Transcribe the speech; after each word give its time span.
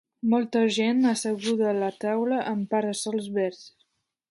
Molta 0.33 0.61
gent 0.77 1.03
asseguda 1.09 1.67
a 1.73 1.75
la 1.85 1.91
taula 2.05 2.41
amb 2.55 2.67
para-sols 2.73 3.31
verds. 3.39 3.63